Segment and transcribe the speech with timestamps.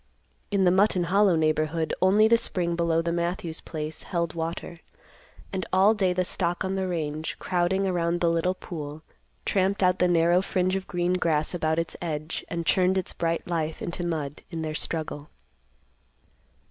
[0.49, 4.79] In the Mutton Hollow neighborhood, only the spring below the Matthews place held water;
[5.53, 9.03] and all day the stock on the range, crowding around the little pool,
[9.45, 13.45] tramped out the narrow fringe of green grass about its edge, and churned its bright
[13.47, 15.29] life into mud in their struggle.